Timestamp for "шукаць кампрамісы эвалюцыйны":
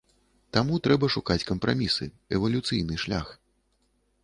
1.15-3.01